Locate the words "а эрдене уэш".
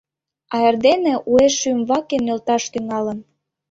0.55-1.53